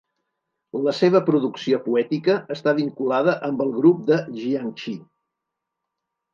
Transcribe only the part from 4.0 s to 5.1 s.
de Jiangxi.